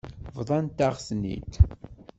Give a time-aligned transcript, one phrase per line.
[0.35, 1.53] Bḍant-aɣ-ten-id.